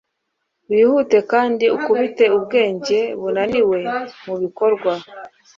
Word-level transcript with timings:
Wihute 0.71 1.17
kandi 1.31 1.65
ukubite 1.77 2.25
ubwenge 2.37 2.99
bunaniwe 3.19 3.77
mubikorwa 4.25 4.93